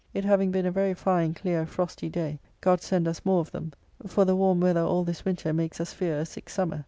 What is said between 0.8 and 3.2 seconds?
fine clear frosty day God send